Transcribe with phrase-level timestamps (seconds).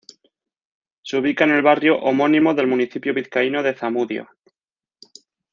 [1.03, 4.29] Se ubica en el barrio homónimo del municipio vizcaíno de Zamudio.